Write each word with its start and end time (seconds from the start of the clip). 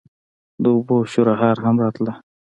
د 0.63 0.65
اوبو 0.75 0.97
شرهار 1.11 1.57
هم 1.65 1.75
راته. 1.83 2.11